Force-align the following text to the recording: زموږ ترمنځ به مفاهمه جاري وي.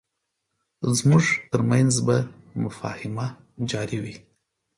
زموږ 0.97 1.23
ترمنځ 1.51 1.93
به 2.07 2.17
مفاهمه 2.63 3.27
جاري 3.71 3.99
وي. 4.03 4.15